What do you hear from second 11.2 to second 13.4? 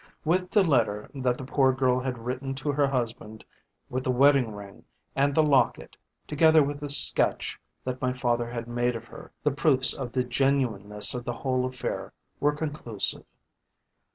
the whole affair were conclusive.